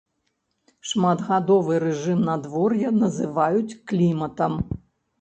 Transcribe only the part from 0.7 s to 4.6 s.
Шматгадовы рэжым надвор'я называюць кліматам.